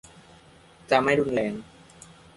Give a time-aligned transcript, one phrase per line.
[0.89, 1.53] จะไม่รุนแรง